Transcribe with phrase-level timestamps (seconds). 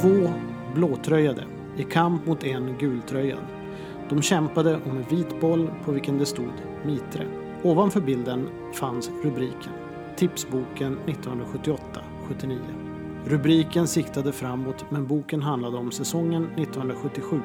[0.00, 0.30] Två
[0.74, 1.44] blåtröjade
[1.76, 3.46] i kamp mot en gultröjad.
[4.08, 6.52] De kämpade om en vit boll på vilken det stod
[6.84, 7.26] Mitre.
[7.62, 9.72] Ovanför bilden fanns rubriken
[10.16, 12.58] Tipsboken 1978-79.
[13.26, 17.42] Rubriken siktade framåt men boken handlade om säsongen 1977-78.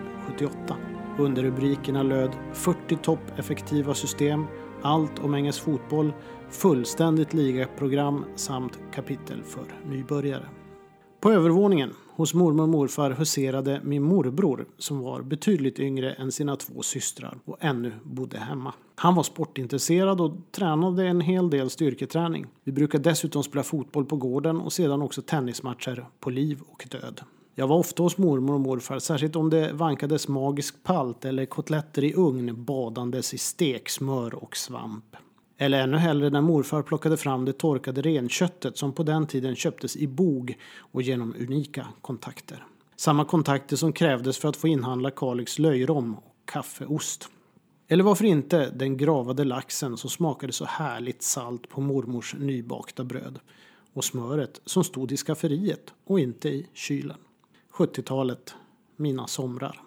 [1.20, 4.46] Underrubrikerna löd 40 toppeffektiva system,
[4.82, 6.14] allt om engelsk fotboll,
[6.50, 10.46] fullständigt ligaprogram samt kapitel för nybörjare.
[11.26, 16.56] På övervåningen hos mormor och morfar huserade min morbror som var betydligt yngre än sina
[16.56, 18.74] två systrar och ännu bodde hemma.
[18.96, 22.46] Han var sportintresserad och tränade en hel del styrketräning.
[22.64, 27.22] Vi brukade dessutom spela fotboll på gården och sedan också tennismatcher på liv och död.
[27.56, 32.04] Jag var ofta hos mormor och morfar, särskilt om det vankades magisk palt eller kotletter
[32.04, 35.16] i ugn badandes i steksmör och svamp.
[35.58, 39.96] Eller ännu hellre när morfar plockade fram det torkade renköttet som på den tiden köptes
[39.96, 42.66] i bog och genom unika kontakter.
[42.96, 47.30] Samma kontakter som krävdes för att få inhandla Kalix löjrom och kaffeost.
[47.88, 53.40] Eller varför inte den gravade laxen som smakade så härligt salt på mormors nybakta bröd.
[53.94, 57.18] Och smöret som stod i skafferiet och inte i kylen.
[57.74, 58.56] 70-talet,
[58.96, 59.85] mina somrar.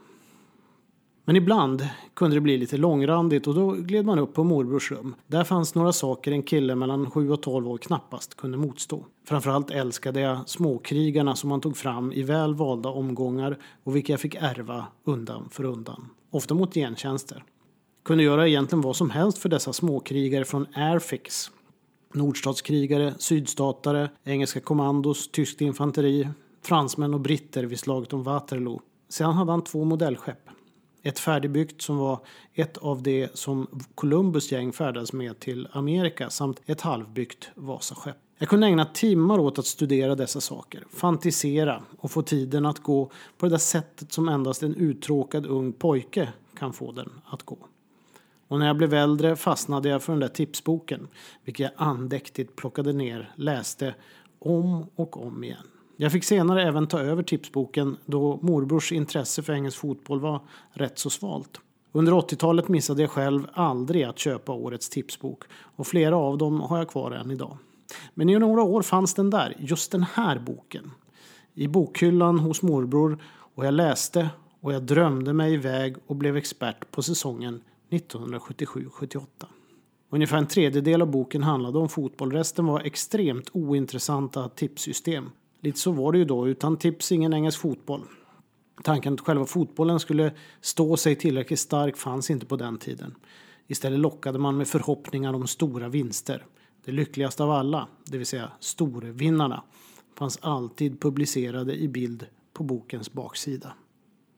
[1.28, 5.14] Men ibland kunde det bli lite långrandigt och då gled man upp på morbrors rum.
[5.26, 9.04] Där fanns några saker en kille mellan 7 och 12 år knappast kunde motstå.
[9.24, 14.20] Framförallt älskade jag småkrigarna som man tog fram i väl valda omgångar och vilka jag
[14.20, 16.08] fick ärva undan för undan.
[16.30, 17.44] Ofta mot gentjänster.
[18.04, 21.50] Kunde göra egentligen vad som helst för dessa småkrigare från Airfix.
[22.14, 26.28] Nordstatskrigare, sydstatare, engelska kommandos, tyskt infanteri,
[26.62, 28.80] fransmän och britter vid slaget om Waterloo.
[29.08, 30.48] Sedan hade han två modellskepp.
[31.08, 32.18] Ett färdigbyggt som var
[32.54, 38.16] ett av det som Columbus gäng färdades med till Amerika samt ett halvbyggt Vasaskepp.
[38.38, 43.10] Jag kunde ägna timmar åt att studera dessa saker, fantisera och få tiden att gå
[43.38, 47.58] på det där sättet som endast en uttråkad ung pojke kan få den att gå.
[48.48, 51.08] Och när jag blev äldre fastnade jag för den där tipsboken,
[51.44, 53.94] vilken jag andäktigt plockade ner, läste
[54.38, 55.66] om och om igen.
[56.00, 60.40] Jag fick senare även ta över tipsboken då morbrors intresse för engelsk fotboll var
[60.72, 61.60] rätt så svalt.
[61.92, 66.78] Under 80-talet missade jag själv aldrig att köpa årets tipsbok och flera av dem har
[66.78, 67.56] jag kvar än idag.
[68.14, 70.90] Men i några år fanns den där, just den här boken.
[71.54, 73.18] I bokhyllan hos morbror
[73.54, 77.60] och jag läste och jag drömde mig iväg och blev expert på säsongen
[77.90, 79.26] 1977-78.
[80.10, 85.30] Ungefär en tredjedel av boken handlade om fotboll, resten var extremt ointressanta tipssystem.
[85.60, 88.02] Lite så var det ju då, utan tips ingen engelsk fotboll.
[88.82, 93.14] Tanken att själva fotbollen skulle stå sig tillräckligt stark fanns inte på den tiden.
[93.66, 96.46] Istället lockade man med förhoppningar om stora vinster.
[96.84, 99.62] Det lyckligaste av alla, det vill säga storvinnarna,
[100.18, 103.72] fanns alltid publicerade i bild på bokens baksida.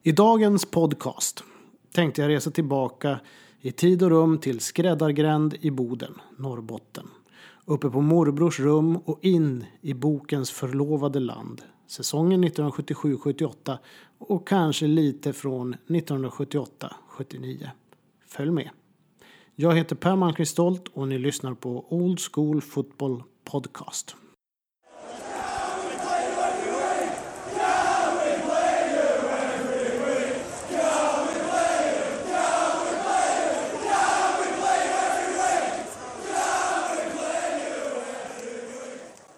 [0.03, 1.45] I dagens podcast
[1.93, 3.21] tänkte jag resa tillbaka
[3.61, 7.07] i tid och rum till Skräddargränd i Boden, Norrbotten
[7.65, 11.63] uppe på morbrors rum och in i bokens förlovade land.
[11.87, 13.79] Säsongen 1977-78
[14.19, 17.69] och kanske lite från 1978-79.
[18.27, 18.71] Följ med.
[19.55, 24.17] Jag heter Per Malmqvist Stolt och ni lyssnar på Old School Football Podcast.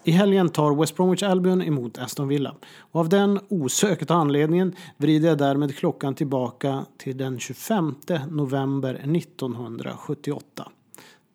[0.05, 2.55] I helgen tar West Bromwich Albion emot Aston Villa.
[2.79, 7.95] Och av den osökta anledningen vrider jag därmed klockan tillbaka till den 25
[8.29, 10.71] november 1978.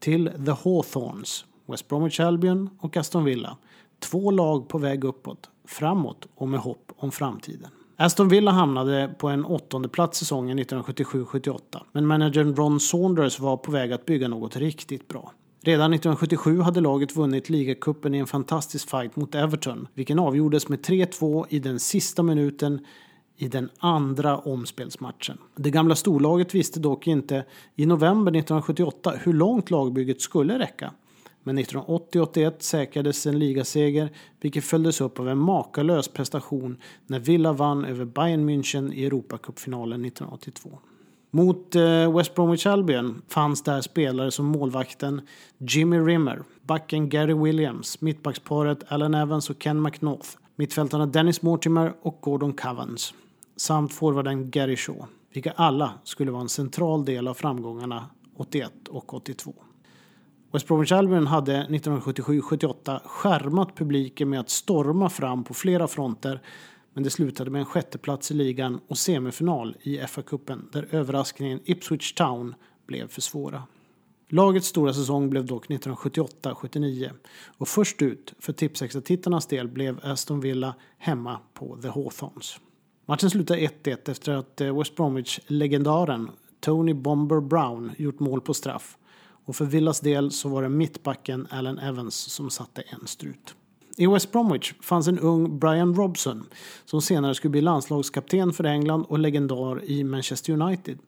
[0.01, 3.57] Till The Hawthorns, West Bromwich Albion och Aston Villa.
[3.99, 7.71] Två lag på väg uppåt, framåt och med hopp om framtiden.
[7.97, 11.61] Aston Villa hamnade på en åttonde plats säsongen 1977-78
[11.93, 15.33] men managern Ron Saunders var på väg att bygga något riktigt bra.
[15.61, 20.79] Redan 1977 hade laget vunnit ligacupen i en fantastisk fight mot Everton, vilken avgjordes med
[20.79, 22.81] 3-2 i den sista minuten
[23.37, 25.39] i den andra omspelsmatchen.
[25.57, 27.45] Det gamla storlaget visste dock inte
[27.77, 30.93] i november 1978 hur långt lagbygget skulle räcka.
[31.43, 34.11] Men 1980-81 säkrades en ligaseger,
[34.41, 36.77] vilket följdes upp av en makalös prestation
[37.07, 40.79] när Villa vann över Bayern München i Europacupfinalen 1982.
[41.31, 45.21] Mot eh, West Bromwich Albion fanns där spelare som målvakten
[45.59, 52.19] Jimmy Rimmer, backen Gary Williams, mittbacksparet Alan Evans och Ken McNaught, mittfältarna Dennis Mortimer och
[52.21, 53.15] Gordon Covens
[53.57, 58.05] samt forwarden Gary Shaw, vilka alla skulle vara en central del av framgångarna
[58.37, 59.55] 81 och 82.
[60.53, 66.41] West Bromwich Albion hade 1977-78 skärmat publiken med att storma fram på flera fronter
[66.99, 72.13] men det slutade med en sjätteplats i ligan och semifinal i FA-cupen där överraskningen Ipswich
[72.13, 72.55] Town
[72.87, 73.63] blev för svåra.
[74.29, 77.11] Lagets stora säsong blev dock 1978-79
[77.59, 82.61] och först ut för Tipsextra-tittarnas del blev Aston Villa hemma på The Hawthorns.
[83.07, 86.31] Matchen slutade 1-1 efter att eh, West Bromwich-legendaren
[86.61, 88.99] Tony Bomber Brown gjort mål på straff
[89.45, 93.55] och för Villas del så var det mittbacken Allen Evans som satte en strut.
[94.01, 96.47] I West Bromwich fanns en ung Brian Robson
[96.85, 100.99] som senare skulle bli landslagskapten för England och legendar i Manchester United.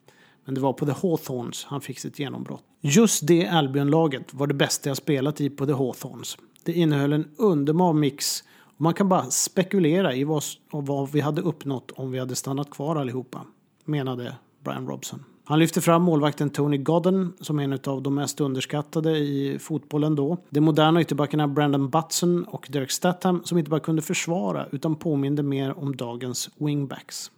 [0.45, 2.63] Men det var på The Hawthorns han fick sitt genombrott.
[2.81, 6.37] Just det Albion-laget var det bästa jag spelat i på The Hawthorns.
[6.63, 11.41] Det innehöll en underbar mix och man kan bara spekulera i vad, vad vi hade
[11.41, 13.45] uppnått om vi hade stannat kvar allihopa,
[13.85, 15.23] menade Brian Robson.
[15.51, 20.37] Han lyfter fram målvakten Tony Godden som en av de mest underskattade i fotbollen då.
[20.49, 25.43] De moderna ytterbackarna Brandon Butson och Derek Statham som inte bara kunde försvara utan påminde
[25.43, 27.31] mer om dagens wingbacks.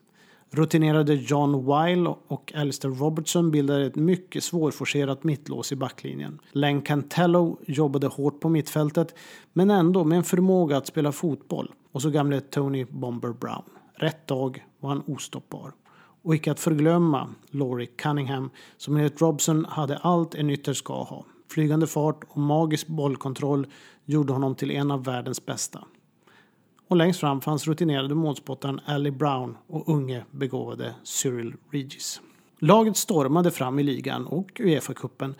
[0.51, 6.39] Rutinerade John Weil och Alistair Robertson bildade ett mycket svårforcerat mittlås i backlinjen.
[6.51, 9.15] Len Cantello jobbade hårt på mittfältet
[9.53, 11.71] men ändå med en förmåga att spela fotboll.
[11.91, 13.63] Och så gamle Tony Bomber Brown.
[13.95, 15.73] Rätt dag var han ostoppbar.
[16.23, 21.25] Och icke att förglömma Laurie Cunningham som enligt Robson hade allt en ytter ska ha.
[21.49, 23.67] Flygande fart och magisk bollkontroll
[24.05, 25.83] gjorde honom till en av världens bästa.
[26.87, 32.21] Och längst fram fanns rutinerade målspottaren Ally Brown och unge begåvade Cyril Regis.
[32.59, 35.35] Laget stormade fram i ligan och Uefa-cupen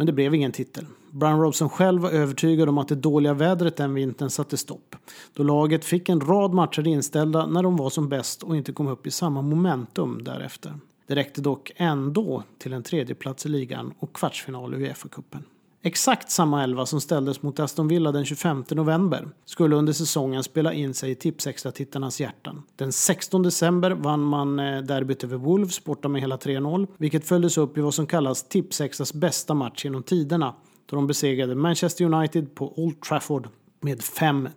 [0.00, 0.86] men det blev ingen titel.
[1.10, 4.96] Brian Robson själv var övertygad om att det dåliga vädret den vintern satte stopp.
[5.34, 8.88] Då laget fick en rad matcher inställda när de var som bäst och inte kom
[8.88, 10.74] upp i samma momentum därefter.
[11.06, 15.42] Det räckte dock ändå till en tredjeplats i ligan och kvartsfinal i Uefa-cupen.
[15.82, 20.72] Exakt samma elva som ställdes mot Aston Villa den 25 november skulle under säsongen spela
[20.72, 22.62] in sig i Tipsextra-tittarnas hjärtan.
[22.76, 27.58] Den 16 december vann man eh, derbyt över Wolves borta med hela 3-0, vilket följdes
[27.58, 30.54] upp i vad som kallas Tipsextras bästa match genom tiderna
[30.86, 33.48] då de besegrade Manchester United på Old Trafford
[33.80, 34.50] med 5-3.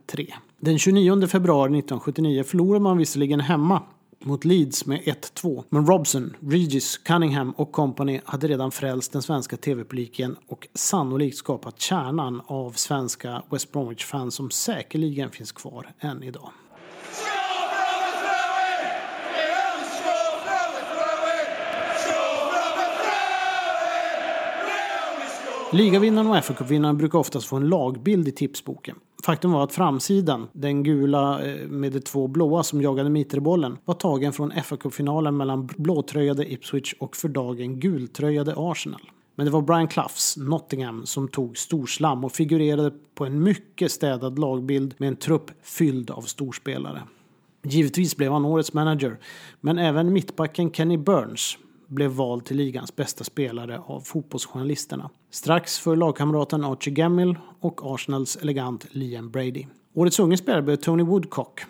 [0.59, 3.81] Den 29 februari 1979 förlorade man visserligen hemma
[4.25, 5.63] mot Leeds med 1-2.
[5.69, 11.79] Men Robson, Regis, Cunningham och company hade redan frälst den svenska tv-publiken och sannolikt skapat
[11.79, 16.49] kärnan av svenska West Bromwich-fans som säkerligen finns kvar än idag.
[25.73, 28.95] Ligavinnaren och FA-cupvinnaren brukar oftast få en lagbild i tipsboken.
[29.23, 33.95] Faktum var att framsidan, den gula eh, med de två blåa som jagade mitrebollen, var
[33.95, 39.01] tagen från FA-cupfinalen mellan blåtröjade Ipswich och för dagen gultröjade Arsenal.
[39.35, 44.39] Men det var Brian Cloughs Nottingham som tog storslam och figurerade på en mycket städad
[44.39, 47.01] lagbild med en trupp fylld av storspelare.
[47.63, 49.19] Givetvis blev han årets manager,
[49.61, 51.57] men även mittbacken Kenny Burns
[51.93, 55.09] blev vald till ligans bästa spelare av fotbollsjournalisterna.
[55.29, 59.65] Strax för lagkamraten Archie Gemmill och Arsenals elegant Liam Brady.
[59.93, 61.61] Årets unge spelare blev Tony Woodcock,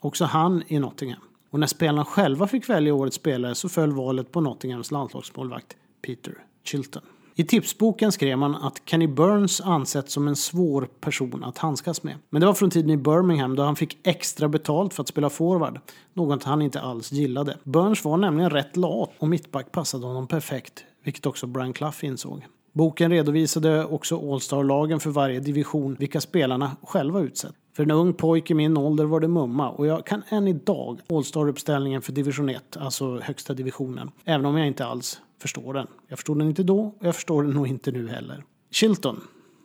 [0.00, 1.20] också han i Nottingham.
[1.50, 6.44] Och när spelarna själva fick välja årets spelare så föll valet på Nottinghams landslagsmålvakt Peter
[6.64, 7.02] Chilton.
[7.40, 12.14] I tipsboken skrev man att Kenny Burns ansetts som en svår person att handskas med.
[12.30, 15.30] Men det var från tiden i Birmingham då han fick extra betalt för att spela
[15.30, 15.80] forward.
[16.14, 17.56] Något han inte alls gillade.
[17.64, 20.84] Burns var nämligen rätt lat och mittback passade honom perfekt.
[21.04, 22.46] Vilket också Brian Clough insåg.
[22.72, 27.54] Boken redovisade också All-star-lagen för varje division, vilka spelarna själva utsett.
[27.76, 31.00] För en ung pojke i min ålder var det mumma och jag kan än idag
[31.08, 34.10] All-star-uppställningen för division 1, alltså högsta divisionen.
[34.24, 35.86] Även om jag inte alls förstår den.
[36.08, 38.44] Jag förstod den inte då och jag förstår den nog inte nu heller.
[38.70, 39.20] Chilton,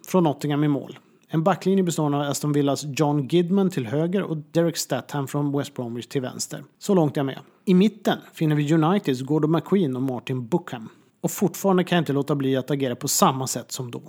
[0.08, 1.00] från Nottingham i mål.
[1.28, 5.74] En backlinje bestående av Aston Villas John Gidman till höger och Derek Statham från West
[5.74, 6.64] Bromwich till vänster.
[6.80, 7.40] Så långt är jag med.
[7.66, 10.90] I mitten finner vi Uniteds Gordon McQueen och Martin Bookham.
[11.22, 14.02] Och fortfarande kan jag inte låta bli att agera på samma sätt som då.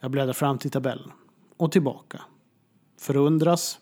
[0.00, 1.12] Jag bläddrar fram till tabellen.
[1.56, 2.20] Och tillbaka.
[3.00, 3.78] Förundras.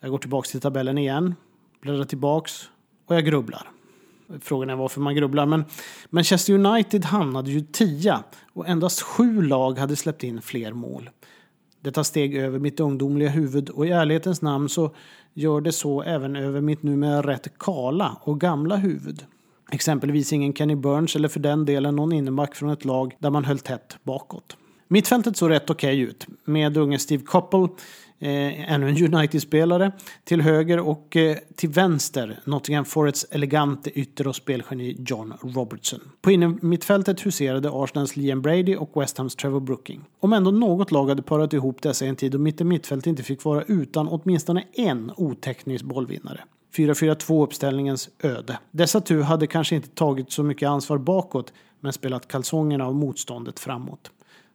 [0.00, 1.34] Jag går tillbaks till tabellen igen.
[1.80, 2.70] Bläddrar tillbaks.
[3.06, 3.70] Och jag grubblar.
[4.40, 5.46] Frågan är varför man grubblar.
[5.46, 5.64] Men
[6.10, 11.10] Manchester United hamnade ju tia och endast sju lag hade släppt in fler mål.
[11.80, 14.94] Detta steg över mitt ungdomliga huvud och i ärlighetens namn så
[15.34, 19.24] gör det så även över mitt numera rätt kala och gamla huvud.
[19.72, 23.44] Exempelvis ingen Kenny Burns eller för den delen någon inneback från ett lag där man
[23.44, 24.56] höll tätt bakåt.
[24.88, 27.68] Mittfältet såg rätt okej okay ut med unge Steve Coppell,
[28.24, 29.92] eh, ännu en United-spelare,
[30.24, 36.00] till höger och eh, till vänster Nottingham Forests elegante ytter och spelgeni John Robertson.
[36.20, 40.04] På innermittfältet huserade Arsenals Liam Brady och West Hams Trevor Brooking.
[40.20, 43.22] Om ändå något lag hade parat ihop dessa i en tid då mitten mittfält inte
[43.22, 46.40] fick vara utan åtminstone en oteknisk bollvinnare.
[46.76, 48.58] 4-4-2 uppställningens öde.
[48.70, 53.60] Dessa tur hade kanske inte tagit så mycket ansvar bakåt men spelat kalsongerna av motståndet
[53.60, 54.10] framåt.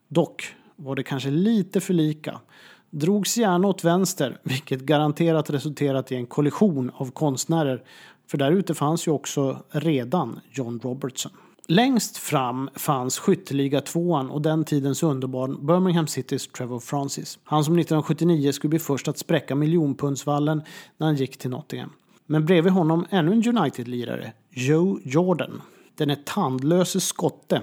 [0.08, 2.40] Dock var det kanske lite för lika.
[2.90, 7.82] Drogs gärna åt vänster, vilket garanterat resulterat i en kollision av konstnärer.
[8.30, 11.32] För där ute fanns ju också redan John Robertson.
[11.66, 17.38] Längst fram fanns skytteliga tvåan och den tidens underbarn Birmingham Citys Trevor Francis.
[17.44, 20.62] Han som 1979 skulle bli först att spräcka miljonpundsvallen
[20.96, 21.92] när han gick till Nottingham.
[22.26, 25.62] Men bredvid honom ännu en United-lirare, Joe Jordan.
[25.94, 27.62] Den är tandlöse skotte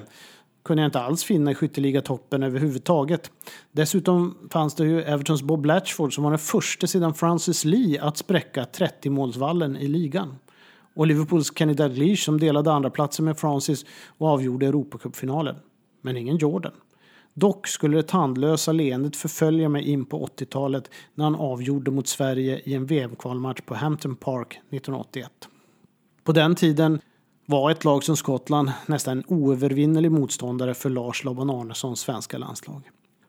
[0.68, 3.32] kunde jag inte alls finna i skytteligatoppen överhuvudtaget.
[3.72, 8.18] Dessutom fanns det ju Evertons Bob Latchford som var den första sedan Francis Lee att
[8.18, 10.36] spräcka 30-målsvallen i ligan.
[10.96, 13.86] Och Liverpools Kenny Dalglish som delade andra platsen med Francis
[14.18, 15.56] och avgjorde Europacupfinalen.
[16.02, 16.72] Men ingen Jordan.
[17.34, 22.62] Dock skulle det tandlösa leendet förfölja mig in på 80-talet när han avgjorde mot Sverige
[22.66, 25.32] i en VM-kvalmatch på Hampton Park 1981.
[26.24, 27.00] På den tiden
[27.50, 32.82] var ett lag som Skottland nästan en oövervinnelig motståndare för Lars Lobban Arnessons svenska landslag.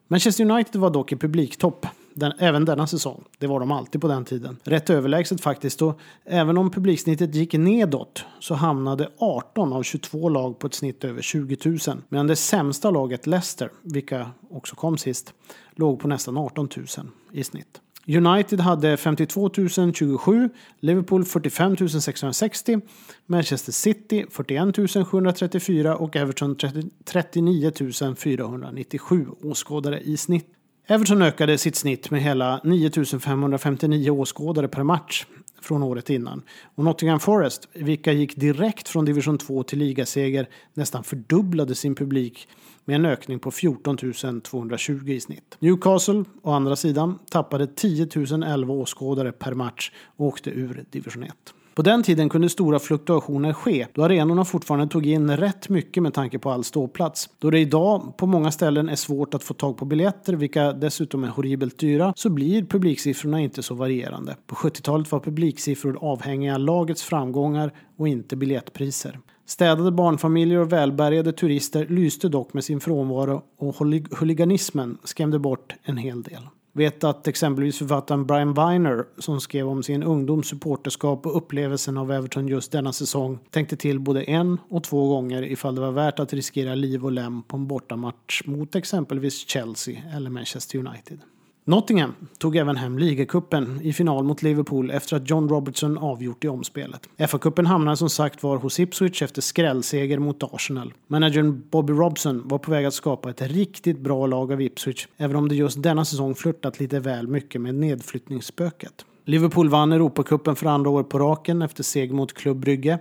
[0.08, 3.24] Manchester United var dock i publiktopp den, även denna säsong.
[3.38, 4.56] Det var de alltid på den tiden.
[4.64, 10.58] Rätt överlägset faktiskt och även om publiksnittet gick nedåt så hamnade 18 av 22 lag
[10.58, 15.34] på ett snitt över 20 000 medan det sämsta laget Leicester, vilka också kom sist,
[15.74, 16.86] låg på nästan 18 000
[17.32, 17.80] i snitt.
[18.08, 20.50] United hade 52 027,
[20.80, 22.80] Liverpool 45 660,
[23.26, 26.56] Manchester City 41 734 och Everton
[27.04, 27.72] 39
[28.16, 30.57] 497 åskådare i snitt.
[30.90, 32.90] Everton ökade sitt snitt med hela 9
[33.20, 35.26] 559 åskådare per match
[35.60, 36.42] från året innan.
[36.74, 42.48] Och Nottingham Forest, vilka gick direkt från division 2 till ligaseger, nästan fördubblade sin publik
[42.84, 43.96] med en ökning på 14
[44.42, 45.56] 220 i snitt.
[45.58, 48.08] Newcastle, å andra sidan, tappade 10
[48.46, 51.34] 011 åskådare per match och åkte ur division 1.
[51.78, 56.14] På den tiden kunde stora fluktuationer ske då arenorna fortfarande tog in rätt mycket med
[56.14, 57.30] tanke på all ståplats.
[57.38, 61.24] Då det idag på många ställen är svårt att få tag på biljetter, vilka dessutom
[61.24, 64.36] är horribelt dyra, så blir publiksiffrorna inte så varierande.
[64.46, 69.18] På 70-talet var publiksiffror avhängiga lagets framgångar och inte biljettpriser.
[69.46, 73.76] Städade barnfamiljer och välbärgade turister lyste dock med sin frånvaro och
[74.18, 76.42] huliganismen skrämde bort en hel del.
[76.78, 82.12] Vet att exempelvis författaren Brian Viner som skrev om sin ungdoms supporterskap och upplevelsen av
[82.12, 86.18] Everton just denna säsong tänkte till både en och två gånger ifall det var värt
[86.18, 91.20] att riskera liv och lem på en bortamatch mot exempelvis Chelsea eller Manchester United.
[91.68, 96.48] Nottingham tog även hem ligacupen i final mot Liverpool efter att John Robertson avgjort i
[96.48, 97.08] omspelet.
[97.18, 100.94] FA-cupen hamnade som sagt var hos Ipswich efter skrällseger mot Arsenal.
[101.06, 105.36] Managern Bobby Robson var på väg att skapa ett riktigt bra lag av Ipswich, även
[105.36, 109.04] om det just denna säsong flörtat lite väl mycket med nedflyttningsspöket.
[109.24, 112.98] Liverpool vann Europacupen för andra året på raken efter seger mot Club Brygge,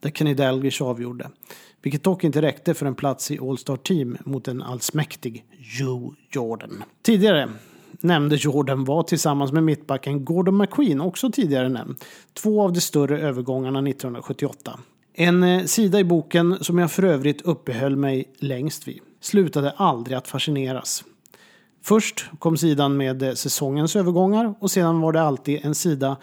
[0.00, 1.30] där Kenny Dalglish avgjorde.
[1.82, 5.44] Vilket dock inte räckte för en plats i All-Star Team mot en allsmäktig
[5.78, 6.84] Joe Jordan.
[7.02, 7.48] Tidigare
[8.02, 11.96] nämnde Jordan var tillsammans med mittbacken Gordon McQueen, också tidigare nämnd,
[12.34, 14.80] två av de större övergångarna 1978.
[15.14, 20.16] En eh, sida i boken som jag för övrigt uppehöll mig längst vid slutade aldrig
[20.16, 21.04] att fascineras.
[21.82, 26.16] Först kom sidan med eh, säsongens övergångar och sedan var det alltid en sida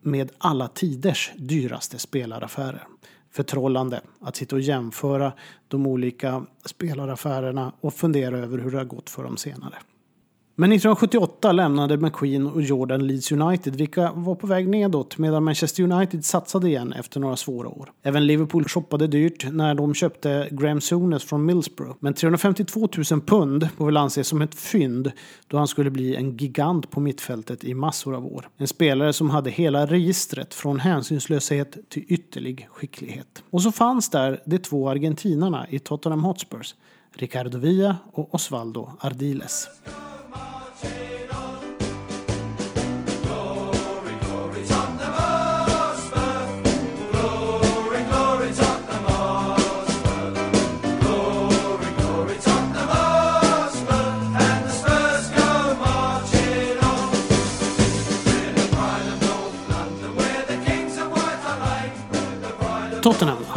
[0.00, 2.86] med alla tiders dyraste spelaraffärer.
[3.32, 5.32] Förtrollande att sitta och jämföra
[5.68, 9.74] de olika spelaraffärerna och fundera över hur det har gått för dem senare.
[10.56, 15.82] Men 1978 lämnade McQueen och Jordan Leeds United, vilka var på väg nedåt medan Manchester
[15.82, 17.92] United satsade igen efter några svåra år.
[18.02, 21.96] Även Liverpool shoppade dyrt när de köpte Graham Souness från Millsborough.
[22.00, 25.12] Men 352 000 pund får väl anses som ett fynd
[25.48, 28.48] då han skulle bli en gigant på mittfältet i massor av år.
[28.56, 33.42] En spelare som hade hela registret från hänsynslöshet till ytterlig skicklighet.
[33.50, 36.74] Och så fanns där de två argentinarna i Tottenham Hotspurs,
[37.12, 39.68] Ricardo Villa och Osvaldo Ardiles.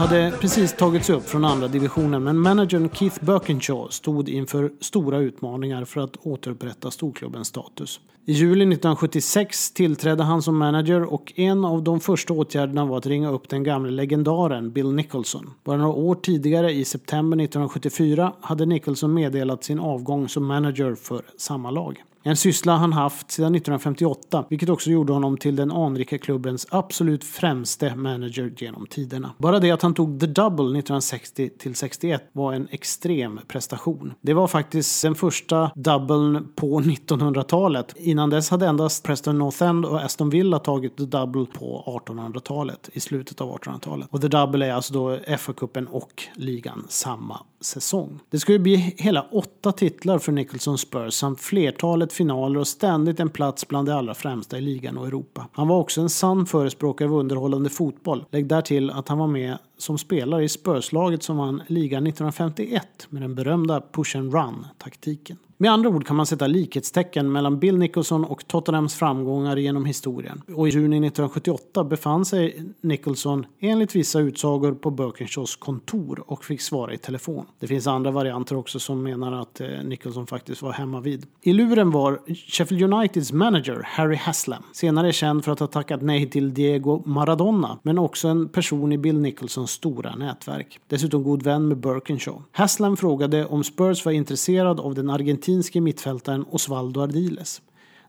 [0.10, 5.86] Hade precis tagits upp från andra divisionen men managern Keith Birkinshaw stod inför stora utmaningar
[5.86, 8.00] för att återupprätta storklubbens status.
[8.30, 13.06] I juli 1976 tillträdde han som manager och en av de första åtgärderna var att
[13.06, 15.54] ringa upp den gamle legendaren Bill Nicholson.
[15.64, 21.22] Bara några år tidigare, i september 1974, hade Nicholson meddelat sin avgång som manager för
[21.38, 22.04] samma lag.
[22.28, 27.24] En syssla han haft sedan 1958, vilket också gjorde honom till den anrika klubbens absolut
[27.24, 29.34] främste manager genom tiderna.
[29.38, 34.14] Bara det att han tog the double 1960 till 61 var en extrem prestation.
[34.22, 37.94] Det var faktiskt den första doublen på 1900-talet.
[38.18, 42.90] Innan dess hade endast Preston North End och Aston Villa tagit the double på 1800-talet,
[42.94, 44.08] i slutet av 1800-talet.
[44.12, 48.20] Och the double är alltså då FA-cupen och ligan samma säsong.
[48.30, 53.30] Det skulle bli hela åtta titlar för Nicholson Spurs samt flertalet finaler och ständigt en
[53.30, 55.48] plats bland de allra främsta i ligan och Europa.
[55.52, 58.26] Han var också en sann förespråkare av underhållande fotboll.
[58.32, 63.22] Lägg därtill att han var med som spelare i Spurslaget som vann ligan 1951 med
[63.22, 65.38] den berömda push and run-taktiken.
[65.60, 70.42] Med andra ord kan man sätta likhetstecken mellan Bill Nicholson och Tottenhams framgångar genom historien.
[70.56, 76.62] Och i juni 1978 befann sig Nicholson enligt vissa utsagor på Birkinshaws kontor och fick
[76.62, 77.46] svara i telefon.
[77.60, 81.26] Det finns andra varianter också som menar att eh, Nicholson faktiskt var hemma vid.
[81.42, 86.30] I luren var Sheffield Uniteds manager Harry Haslam, senare känd för att ha tackat nej
[86.30, 90.80] till Diego Maradona, men också en person i Bill Nicholsons stora nätverk.
[90.88, 92.44] Dessutom god vän med Birkinshaw.
[92.52, 97.62] Haslam frågade om Spurs var intresserad av den argentinske mittfältaren Osvaldo Ardiles.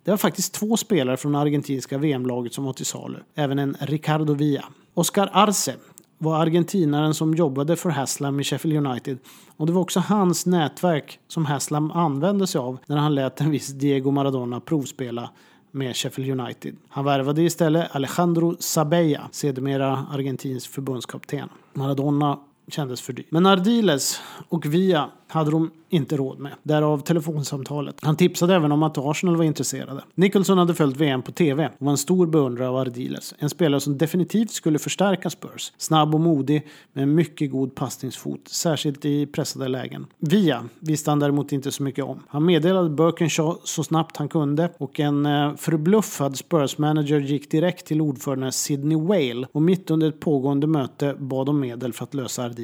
[0.04, 3.18] Det var faktiskt två spelare från argentinska VM-laget som var till salu.
[3.34, 4.64] Även en Ricardo Villa.
[4.94, 5.74] Oscar Arce
[6.18, 9.18] var argentinaren som jobbade för Haslam i Sheffield United
[9.56, 13.50] och det var också hans nätverk som Haslam använde sig av när han lät en
[13.50, 15.30] viss Diego Maradona provspela
[15.70, 16.76] med Sheffield United.
[16.88, 21.48] Han värvade istället Alejandro Sabella, sedermera argentinsk förbundskapten.
[21.72, 23.26] Maradona kändes för dyr.
[23.30, 26.52] Men Ardiles och Via hade de inte råd med.
[26.62, 27.96] Därav telefonsamtalet.
[28.02, 30.04] Han tipsade även om att Arsenal var intresserade.
[30.14, 33.34] Nicholson hade följt VM på TV och var en stor beundrare av Ardiles.
[33.38, 35.72] En spelare som definitivt skulle förstärka Spurs.
[35.78, 40.06] Snabb och modig med en mycket god passningsfot, särskilt i pressade lägen.
[40.18, 42.22] Via visste han däremot inte så mycket om.
[42.28, 48.00] Han meddelade Birkinshaw så snabbt han kunde och en eh, förbluffad Spurs-manager gick direkt till
[48.00, 52.44] ordförande Sidney Whale och mitt under ett pågående möte bad om medel för att lösa
[52.44, 52.57] Ardiles.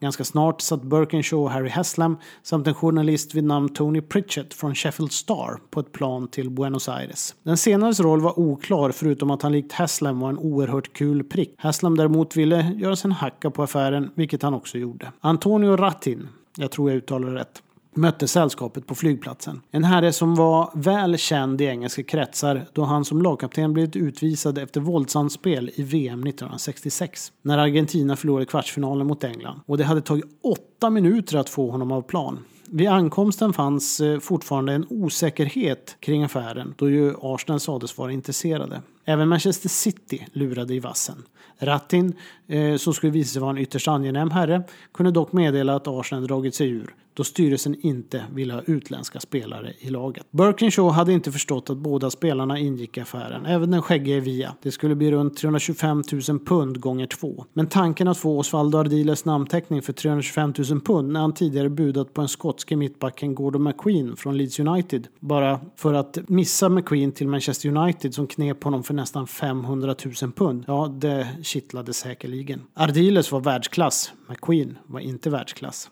[0.00, 4.74] Ganska snart satt Birkinshaw och Harry Haslam samt en journalist vid namn Tony Pritchett från
[4.74, 7.34] Sheffield Star på ett plan till Buenos Aires.
[7.42, 11.54] Den senares roll var oklar förutom att han likt Haslam var en oerhört kul prick.
[11.58, 15.12] Haslam däremot ville göra sig en hacka på affären, vilket han också gjorde.
[15.20, 17.62] Antonio Rattin, jag tror jag uttalar det rätt,
[17.96, 19.60] mötte sällskapet på flygplatsen.
[19.70, 24.58] En herre som var väl känd i engelska kretsar då han som lagkapten blivit utvisad
[24.58, 27.32] efter våldsanspel i VM 1966.
[27.42, 29.60] När Argentina förlorade kvartsfinalen mot England.
[29.66, 32.38] Och det hade tagit åtta minuter att få honom av plan.
[32.70, 38.82] Vid ankomsten fanns eh, fortfarande en osäkerhet kring affären då ju Arsenal sades vara intresserade.
[39.04, 41.22] Även Manchester City lurade i vassen.
[41.58, 44.62] Rattin, eh, som skulle visa sig vara en ytterst angenäm herre,
[44.94, 49.72] kunde dock meddela att Arsenal dragit sig ur då styrelsen inte ville ha utländska spelare
[49.78, 50.26] i laget.
[50.30, 54.54] Birkinshaw hade inte förstått att båda spelarna ingick i affären, även den skäggige Via.
[54.62, 57.44] Det skulle bli runt 325 000 pund gånger två.
[57.52, 62.14] Men tanken att få Osvaldo Ardiles namnteckning för 325 000 pund när han tidigare budat
[62.14, 67.28] på en skotske mittbacken Gordon McQueen från Leeds United, bara för att missa McQueen till
[67.28, 72.62] Manchester United som knep honom för nästan 500 000 pund, ja, det kittlade säkerligen.
[72.74, 75.90] Ardiles var världsklass, McQueen var inte världsklass.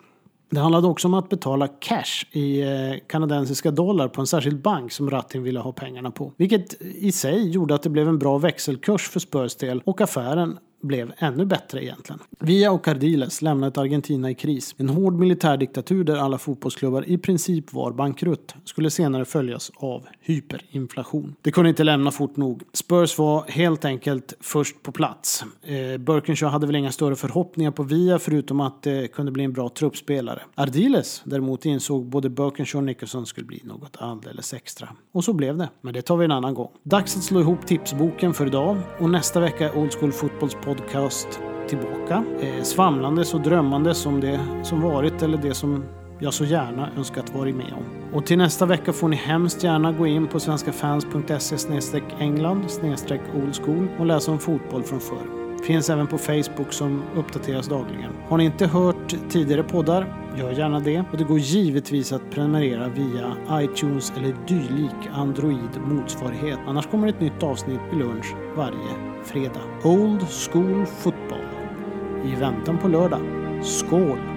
[0.52, 2.68] Det handlade också om att betala cash i eh,
[3.06, 6.32] kanadensiska dollar på en särskild bank som Rattin ville ha pengarna på.
[6.36, 10.58] Vilket i sig gjorde att det blev en bra växelkurs för Spurs del och affären
[10.82, 12.20] blev ännu bättre egentligen.
[12.38, 14.74] Via och Cardiles lämnade Argentina i kris.
[14.78, 21.34] En hård militärdiktatur där alla fotbollsklubbar i princip var bankrutt skulle senare följas av hyperinflation.
[21.42, 22.62] Det kunde inte lämna fort nog.
[22.72, 25.44] Spurs var helt enkelt först på plats.
[25.62, 29.52] Eh, Birkinshaw hade väl inga större förhoppningar på Via förutom att det kunde bli en
[29.52, 30.42] bra truppspelare.
[30.54, 34.88] Ardiles däremot insåg både Birkinshaw och Nicholson skulle bli något alldeles extra.
[35.12, 35.68] Och så blev det.
[35.80, 36.70] Men det tar vi en annan gång.
[36.82, 41.40] Dags att slå ihop tipsboken för idag och nästa vecka är Old School Fotbolls podcast
[41.68, 42.24] tillbaka.
[42.40, 45.84] Eh, svamlandes och drömmandes om det som varit eller det som
[46.18, 48.14] jag så gärna önskat vara med om.
[48.16, 52.64] Och till nästa vecka får ni hemskt gärna gå in på svenskafans.se england
[53.34, 55.42] oldschool och läsa om fotboll från förr.
[55.66, 58.12] Finns även på Facebook som uppdateras dagligen.
[58.28, 61.04] Har ni inte hört tidigare poddar, gör gärna det.
[61.12, 66.58] Och det går givetvis att prenumerera via iTunes eller dylik Android motsvarighet.
[66.66, 69.62] Annars kommer ett nytt avsnitt vid lunch varje fredag.
[69.84, 71.38] Old School Football.
[72.24, 73.20] i väntan på lördag.
[73.62, 74.31] Skål!